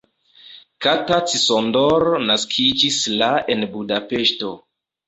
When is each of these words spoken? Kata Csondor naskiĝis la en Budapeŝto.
Kata 0.85 1.19
Csondor 1.33 2.09
naskiĝis 2.31 3.01
la 3.23 3.31
en 3.57 3.71
Budapeŝto. 3.77 4.57